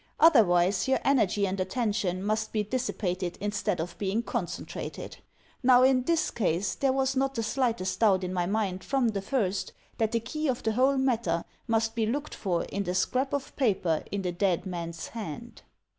[0.19, 5.17] Otherwise your energy and attention must be dissipated instead of being concentrated.
[5.61, 9.21] Now, in this case there was not the slightest doubt in my mind from the
[9.21, 13.31] first that the key of the whole matter must be looked for in the scrap
[13.31, 15.61] of paper in the dead man's hand.